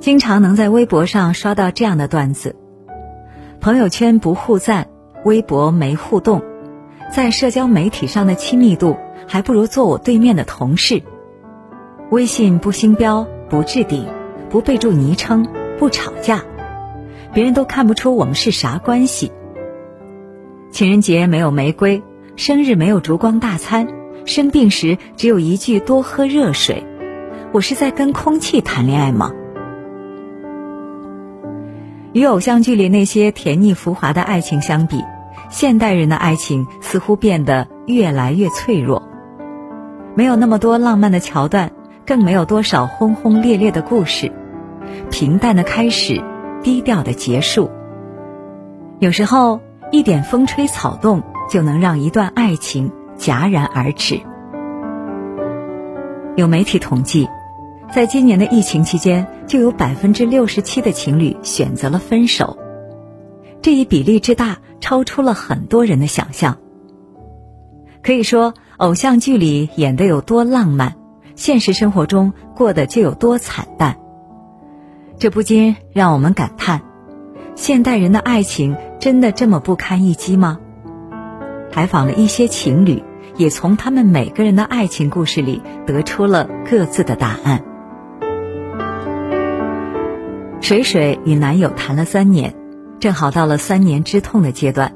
[0.00, 2.54] 经常能在微博上刷到这样的段子：
[3.60, 4.88] 朋友圈不互赞，
[5.24, 6.40] 微博没互动，
[7.12, 11.02] 在社交媒体上的亲密度还不如坐我对面的同事。
[12.10, 14.06] 微信不星标，不置顶，
[14.48, 15.44] 不备注昵称，
[15.78, 16.44] 不吵架，
[17.34, 19.32] 别人都看不出我们是啥关系。
[20.70, 22.04] 情人节没有玫瑰，
[22.36, 23.88] 生日没有烛光大餐，
[24.26, 26.84] 生病时只有一句多喝热水。
[27.52, 29.32] 我是在跟空气谈恋爱吗？
[32.18, 35.04] 与偶像剧里那些甜腻浮华的爱情相比，
[35.50, 39.08] 现代人的爱情似乎变得越来越脆弱，
[40.16, 41.70] 没有那么多浪漫的桥段，
[42.04, 44.32] 更没有多少轰轰烈烈的故事，
[45.12, 46.20] 平淡的开始，
[46.60, 47.70] 低调的结束。
[48.98, 49.60] 有时候，
[49.92, 54.18] 一点风吹草动就能让一段爱情戛然而止。
[56.34, 57.28] 有媒体统计。
[57.90, 62.58] 在今年的疫情期间，就有百分之六十七的情侣选择了分手，
[63.62, 66.58] 这一比例之大，超出了很多人的想象。
[68.02, 70.96] 可以说，偶像剧里演的有多浪漫，
[71.34, 73.96] 现实生活中过得就有多惨淡。
[75.18, 76.82] 这不禁让我们感叹：
[77.54, 80.60] 现代人的爱情真的这么不堪一击吗？
[81.72, 83.02] 采访了一些情侣，
[83.36, 87.64] 也从他们每个人的爱情故事里得出了各自的答案。
[90.68, 92.54] 水水与男友谈了三年，
[93.00, 94.94] 正好到了三年之痛的阶段。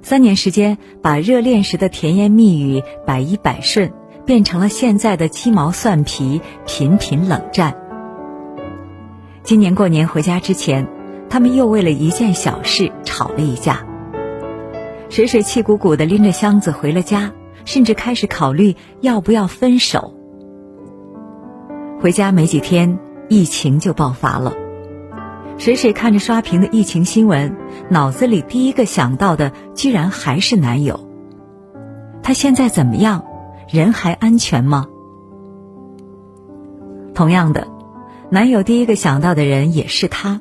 [0.00, 3.92] 三年时间，把热恋时的甜言蜜语、百依百顺，
[4.24, 7.76] 变成了现在的鸡毛蒜皮、频频冷战。
[9.42, 10.88] 今年过年回家之前，
[11.28, 13.84] 他们又为了一件小事吵了一架。
[15.10, 17.34] 水水气鼓鼓的拎着箱子回了家，
[17.66, 20.14] 甚至开始考虑要不要分手。
[22.00, 22.98] 回家没几天。
[23.28, 24.52] 疫情就爆发了，
[25.56, 27.56] 水水看着刷屏的疫情新闻，
[27.88, 31.08] 脑子里第一个想到的居然还是男友。
[32.22, 33.24] 他现在怎么样？
[33.68, 34.86] 人还安全吗？
[37.14, 37.68] 同样的，
[38.30, 40.40] 男友第一个想到的人也是他。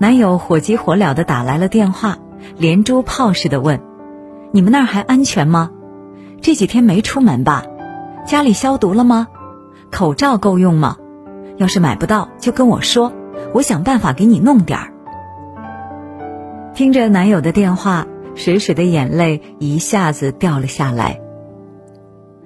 [0.00, 2.18] 男友火急火燎的打来了电话，
[2.56, 3.80] 连珠炮似的问
[4.52, 5.70] ：“你们那儿还安全吗？
[6.40, 7.62] 这几天没出门吧？
[8.26, 9.28] 家里消毒了吗？
[9.92, 10.96] 口罩够用吗？”
[11.56, 13.12] 要是买不到，就跟我说，
[13.52, 14.92] 我想办法给你弄点儿。
[16.74, 21.20] 听着男友的电话，水水的眼泪一下子掉了下来。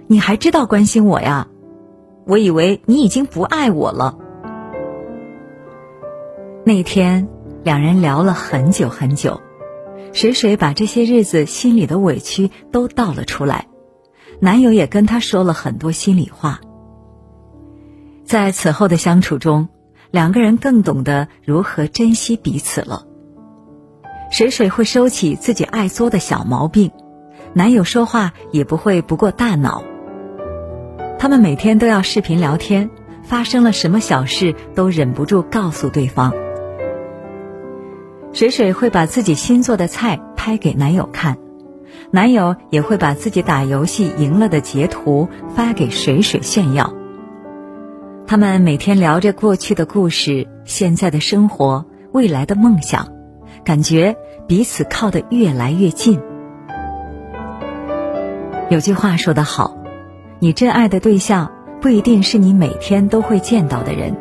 [0.06, 1.48] 你还知道关心我呀？
[2.26, 4.18] 我以为你已经不爱我了。
[6.64, 7.28] 那天，
[7.64, 9.40] 两人聊了很久很久，
[10.12, 13.68] 水水把这些日子心里的委屈都道了出来，
[14.40, 16.60] 男友也跟她说了很多心里话。
[18.28, 19.70] 在此后的相处中，
[20.10, 23.06] 两个人更懂得如何珍惜彼此了。
[24.30, 26.90] 水水会收起自己爱作的小毛病，
[27.54, 29.82] 男友说话也不会不过大脑。
[31.18, 32.90] 他们每天都要视频聊天，
[33.22, 36.34] 发生了什么小事都忍不住告诉对方。
[38.34, 41.38] 水水会把自己新做的菜拍给男友看，
[42.10, 46.92] 男友也会把自己打游戏赢了的截图发给水水炫耀。
[48.28, 53.08] 他们每天聊着过去的故事、现在的生活、未来的梦想，
[53.64, 54.14] 感觉
[54.46, 56.20] 彼此靠得越来越近。
[58.68, 59.78] 有句话说得好，
[60.40, 61.50] 你真爱的对象
[61.80, 64.14] 不一定是你每天都会见到的人，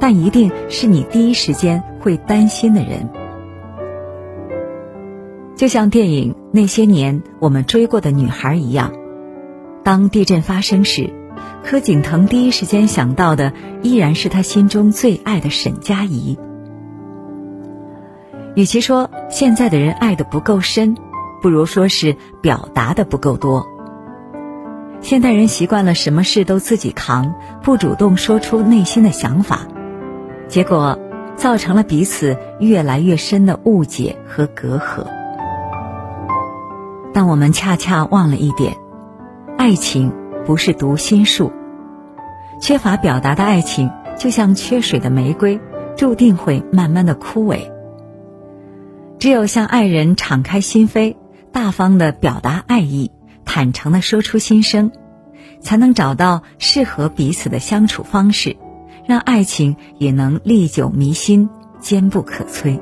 [0.00, 3.08] 但一定是你第一时间会担心的人。
[5.54, 8.92] 就像电影《那些年我们追过的女孩》一样，
[9.84, 11.12] 当地震发生时。
[11.64, 13.52] 柯景腾第一时间想到的
[13.82, 16.38] 依然是他心中最爱的沈佳宜。
[18.54, 20.94] 与其说现在的人爱的不够深，
[21.40, 23.66] 不如说是表达的不够多。
[25.00, 29.60] 现代人习惯了什么事都自己扛，不主动说出内心的想法，
[30.48, 30.98] 结果
[31.34, 35.06] 造成了彼此越来越深的误解和隔阂。
[37.12, 38.76] 但我们恰恰忘了一点，
[39.56, 40.12] 爱情。
[40.46, 41.52] 不是读心术，
[42.60, 45.58] 缺乏表达的爱情就像缺水的玫瑰，
[45.96, 47.70] 注定会慢慢的枯萎。
[49.18, 51.16] 只有向爱人敞开心扉，
[51.50, 53.10] 大方的表达爱意，
[53.46, 54.92] 坦诚的说出心声，
[55.60, 58.56] 才能找到适合彼此的相处方式，
[59.06, 61.48] 让爱情也能历久弥新，
[61.80, 62.78] 坚不可摧。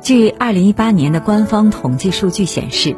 [0.00, 2.96] 据二零一八年的官方统计数据显示。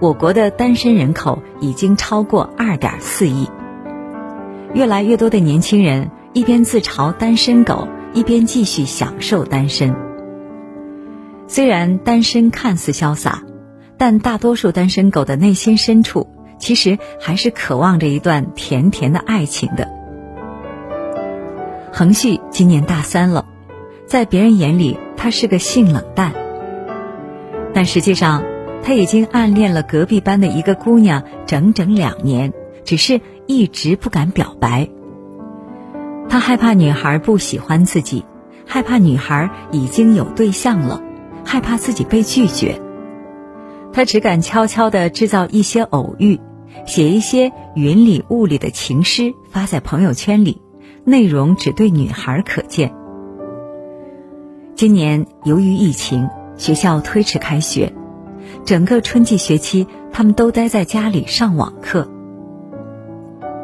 [0.00, 3.48] 我国的单身人口已经超过二点四亿，
[4.74, 9.94] 越来越多的年轻人一边自嘲单身狗，一边继续享受单身。
[11.46, 13.42] 虽然单身看似潇洒，
[13.96, 19.88] 但大多数单身狗的内心深处，其实还是渴望着一段甜甜的爱情的。
[21.92, 23.46] 恒旭今年大三了，
[24.06, 26.32] 在别人眼里，他是个性冷淡，
[27.72, 28.42] 但实际上，
[28.84, 32.52] 他已经暗恋了隔壁班的一个姑娘整整两年，
[32.84, 34.90] 只是一直不敢表白。
[36.28, 38.26] 他害怕女孩不喜欢自己，
[38.66, 41.02] 害怕女孩已经有对象了，
[41.46, 42.78] 害怕自己被拒绝。
[43.94, 46.38] 他只敢悄悄地制造一些偶遇，
[46.84, 50.60] 写一些云里雾里的情诗发在朋友圈里，
[51.04, 52.92] 内容只对女孩可见。
[54.74, 56.28] 今年由于疫情，
[56.58, 57.94] 学校推迟开学，
[58.64, 62.08] 整个春季学期他们都待在家里上网课。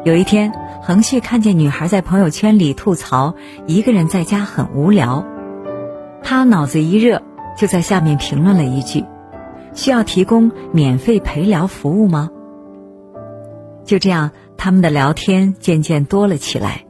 [0.03, 0.51] 有一天。
[0.83, 3.35] 恒旭看见女孩在朋友圈里吐槽
[3.67, 5.23] 一个人在家很无聊，
[6.23, 7.21] 他脑子一热，
[7.55, 9.05] 就在下面评论了一句
[9.75, 12.31] ：“需要提供免费陪聊服务吗？”
[13.85, 16.83] 就这样，他们的聊天渐渐多了起来。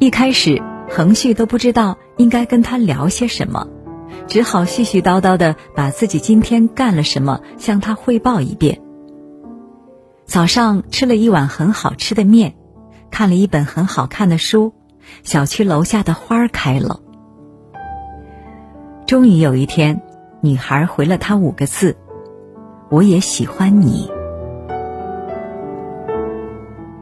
[0.00, 0.60] 一开始，
[0.90, 3.68] 恒旭都不知道应该跟他聊些什么，
[4.26, 8.80] 只好絮絮叨叨的把自己今天干了什么向他汇报一遍。
[10.24, 12.54] 早上吃了一碗很好吃的面，
[13.10, 14.74] 看了一本很好看的书，
[15.22, 17.00] 小区楼下的花开了。
[19.06, 20.02] 终于有一天，
[20.42, 21.96] 女孩回了他五个字
[22.90, 24.10] ：“我也喜欢你。”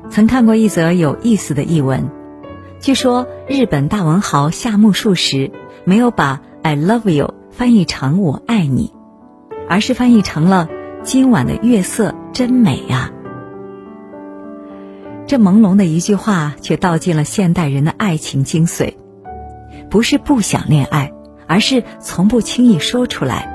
[0.08, 2.08] 曾看过一则有意思的译文，
[2.78, 5.50] 据说日本大文豪夏目漱石
[5.84, 8.92] 没有把 “I love you” 翻译成“我爱你”，
[9.70, 10.68] 而是翻译成了
[11.04, 13.12] “今晚的月色真美呀”。
[15.28, 18.94] 这朦胧的一句话，却道尽了现代人的爱情精髓：
[19.90, 21.12] 不是不想恋爱，
[21.46, 23.48] 而是从不轻易说出来；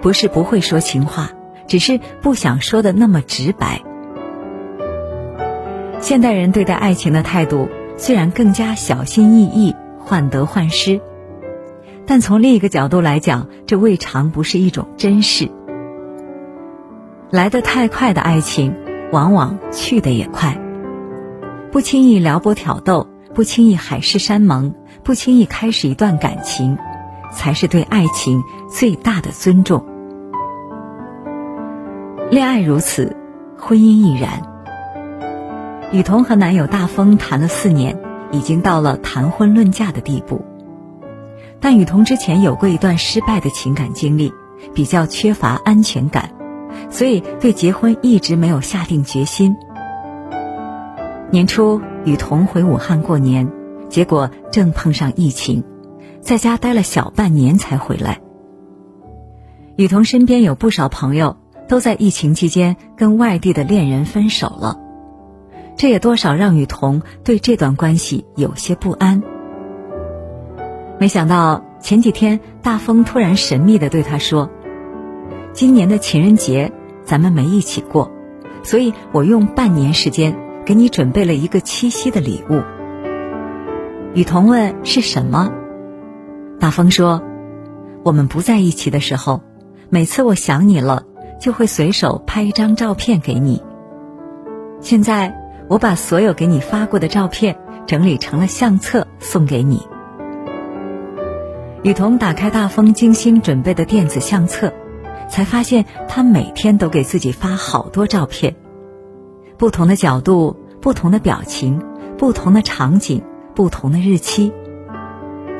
[0.00, 1.32] 不是不会说情话，
[1.66, 3.82] 只是不想说的那么直白。
[6.00, 7.68] 现代人对待爱情的态度，
[7.98, 11.02] 虽然更加小心翼翼、患得患失，
[12.06, 15.50] 但从另一个角度来讲，这未尝不是一种珍视。
[17.30, 18.74] 来得太快的爱情，
[19.12, 20.56] 往往去得也快。
[21.72, 24.72] 不轻易撩拨挑逗，不轻易海誓山盟，
[25.02, 26.78] 不轻易开始一段感情，
[27.32, 29.84] 才是对爱情最大的尊重。
[32.30, 33.16] 恋爱如此，
[33.58, 34.42] 婚姻亦然。
[35.92, 38.00] 雨桐和男友大风谈了四年，
[38.30, 40.44] 已经到了谈婚论嫁的地步。
[41.60, 44.32] 但雨桐之前有过一段失败的情感经历，
[44.74, 46.30] 比较缺乏安全感，
[46.90, 49.56] 所以对结婚一直没有下定决心。
[51.30, 53.50] 年初，雨桐回武汉过年，
[53.88, 55.64] 结果正碰上疫情，
[56.20, 58.20] 在家待了小半年才回来。
[59.76, 61.36] 雨桐身边有不少朋友
[61.68, 64.78] 都在疫情期间跟外地的恋人分手了，
[65.76, 69.22] 这也多少让雨桐对这段关系有些不安。
[70.98, 74.50] 没想到前几天，大风突然神秘的对他说
[75.52, 76.72] ：“今年的情人节
[77.04, 78.10] 咱们没一起过，
[78.62, 82.60] 所以我用半年时间。”给你准备了一个七夕的礼物。
[84.14, 85.52] 雨桐问是什么？
[86.58, 87.22] 大风说
[88.02, 89.42] ：“我们不在一起的时候，
[89.90, 91.04] 每次我想你了，
[91.40, 93.62] 就会随手拍一张照片给你。
[94.80, 97.56] 现在我把所有给你发过的照片
[97.86, 99.86] 整理成了相册，送给你。”
[101.86, 104.72] 雨桐打开大风精心准备的电子相册，
[105.28, 108.56] 才发现他每天都给自己发好多照片。
[109.56, 111.80] 不同的角度，不同的表情，
[112.18, 113.22] 不同的场景，
[113.54, 114.52] 不同的日期，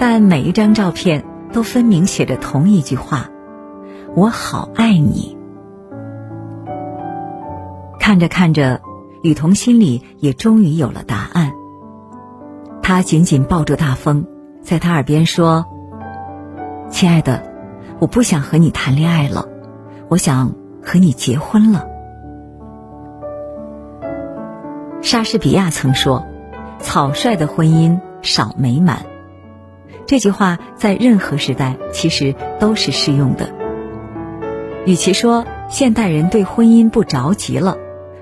[0.00, 3.30] 但每一张照片都分明写着同一句话
[4.16, 5.38] ：“我好爱你。”
[8.00, 8.80] 看着看着，
[9.22, 11.52] 雨桐心里也终于有了答案。
[12.82, 14.26] 他紧紧抱住大风，
[14.60, 15.66] 在他耳边说
[16.88, 17.42] ：“亲爱的，
[17.98, 19.48] 我不想和你谈恋爱了，
[20.08, 21.86] 我想和你结婚了。”
[25.02, 26.26] 莎士比亚曾说
[26.80, 29.06] ：“草率的婚姻少美满。”
[30.06, 33.50] 这句话在任何时代其实都是适用的。
[34.84, 37.76] 与其说现代人对婚姻不着急了，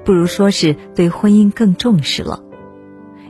[0.05, 2.41] 不如说是对婚姻更重视了。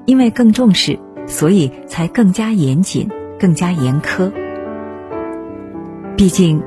[0.06, 3.10] 因为更重视，所以才更加严谨、
[3.40, 4.30] 更加严苛。
[6.16, 6.62] 毕竟，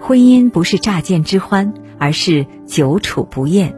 [0.00, 3.76] 婚姻不是乍见之欢，而是久处不厌。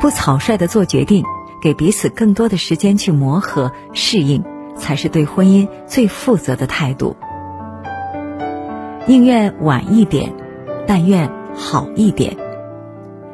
[0.00, 1.22] 不草率的做决定，
[1.62, 4.42] 给彼此更多的时间去磨合、适应，
[4.74, 7.14] 才是对婚姻最负责的态度。
[9.06, 10.32] 宁愿晚一点，
[10.86, 12.32] 但愿好一点；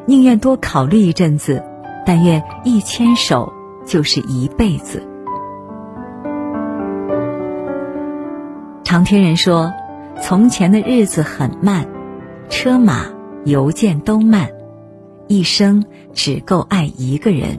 [0.05, 1.63] 宁愿多考虑一阵子，
[2.05, 3.53] 但愿一牵手
[3.87, 5.07] 就是一辈子。
[8.83, 9.73] 常听人说，
[10.23, 11.89] 从前的日子很慢，
[12.49, 13.07] 车马
[13.45, 14.51] 邮件都慢，
[15.29, 17.59] 一生只够爱一个人。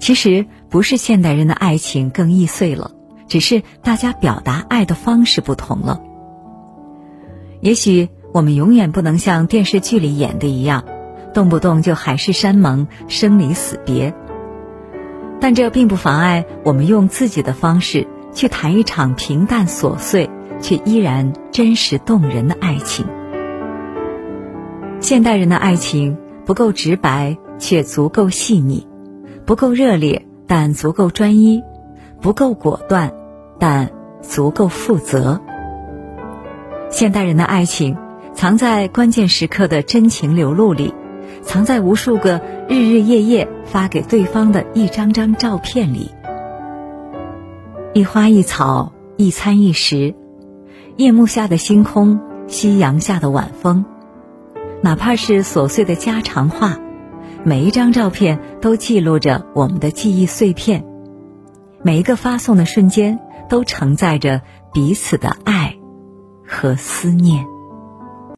[0.00, 2.90] 其实不是现代人的爱情更易碎了，
[3.28, 6.00] 只是大家表达爱的方式不同了。
[7.60, 10.84] 也许我们永远不能像电视剧里演的一样，
[11.32, 14.12] 动不动就海誓山盟、生离死别，
[15.40, 18.08] 但这并不妨碍我们用自己的方式。
[18.34, 20.28] 去谈一场平淡琐碎
[20.64, 23.04] 却依然真实动人的爱情。
[25.00, 26.16] 现代人的爱情
[26.46, 28.86] 不够直白，却足够细腻；
[29.44, 31.60] 不够热烈，但足够专一；
[32.22, 33.12] 不够果断，
[33.58, 33.90] 但
[34.22, 35.38] 足够负责。
[36.88, 37.98] 现代人的爱情
[38.32, 40.94] 藏在关键时刻的真情流露里，
[41.42, 42.40] 藏在无数个
[42.70, 46.10] 日日夜夜发给对方的一张张照片里。
[47.92, 50.14] 一花一草，一餐一食，
[50.96, 53.84] 夜幕下的星空，夕阳下的晚风，
[54.80, 56.78] 哪怕是琐碎的家常话，
[57.42, 60.84] 每一张照片都记录着我们的记忆碎片，
[61.82, 65.76] 每一个发送的瞬间都承载着彼此的爱
[66.46, 67.44] 和思念。